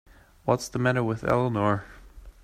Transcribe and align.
What's 0.45 0.67
the 0.67 0.79
matter 0.79 1.03
with 1.03 1.23
Eleanor? 1.23 1.85